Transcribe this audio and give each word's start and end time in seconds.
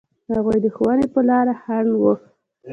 هغوی 0.33 0.57
د 0.63 0.67
ښوونې 0.75 1.05
په 1.13 1.19
لاره 1.29 1.53
خنډ 1.61 1.91
و. 2.01 2.03